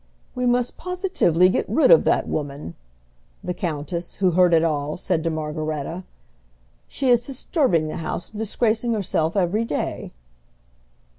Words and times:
"We 0.33 0.47
positively 0.77 1.47
must 1.47 1.53
get 1.53 1.69
rid 1.69 1.91
of 1.91 2.05
that 2.05 2.27
woman," 2.27 2.73
the 3.43 3.53
countess, 3.53 4.15
who 4.15 4.31
heard 4.31 4.51
it 4.51 4.63
all, 4.63 4.97
said 4.97 5.23
to 5.23 5.29
Margaretta. 5.29 6.05
"She 6.87 7.09
is 7.09 7.23
disturbing 7.27 7.87
the 7.87 7.97
house 7.97 8.31
and 8.31 8.39
disgracing 8.39 8.93
herself 8.93 9.37
every 9.37 9.63
day." 9.63 10.11